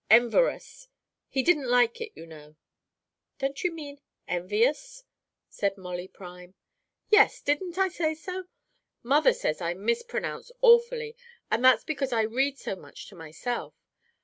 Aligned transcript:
"Enverous. 0.09 0.87
He 1.29 1.43
didn't 1.43 1.69
like 1.69 2.01
it, 2.01 2.11
you 2.15 2.25
know." 2.25 2.55
"Don't 3.37 3.63
you 3.63 3.71
mean 3.71 4.01
envious?" 4.27 5.03
said 5.47 5.77
Molly 5.77 6.07
Prime. 6.07 6.55
"Yes, 7.11 7.39
didn't 7.39 7.77
I 7.77 7.87
say 7.89 8.15
so? 8.15 8.45
Mother 9.03 9.31
says 9.31 9.61
I 9.61 9.75
mispronounce 9.75 10.51
awfully, 10.61 11.15
and 11.51 11.63
it's 11.67 11.83
because 11.83 12.11
I 12.11 12.21
read 12.23 12.57
so 12.57 12.75
much 12.75 13.09
to 13.09 13.15
myself. 13.15 13.75